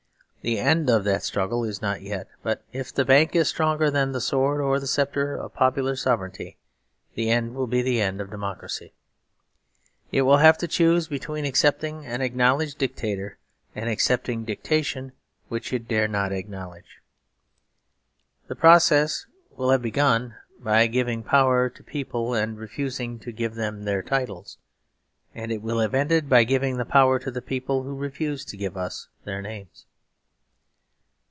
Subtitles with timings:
[0.43, 4.11] The end of that struggle is not yet; but if the bank is stronger than
[4.11, 6.57] the sword or the sceptre of popular sovereignty,
[7.13, 8.91] the end will be the end of democracy.
[10.11, 13.37] It will have to choose between accepting an acknowledged dictator
[13.75, 15.11] and accepting dictation
[15.47, 17.03] which it dare not acknowledge.
[18.47, 23.83] The process will have begun by giving power to people and refusing to give them
[23.83, 24.57] their titles;
[25.35, 28.75] and it will have ended by giving the power to people who refuse to give
[28.75, 29.85] us their names.